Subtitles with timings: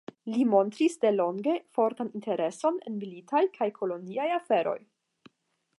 [0.35, 4.79] Li montris delonge fortan intereson en militaj kaj koloniaj aferoj.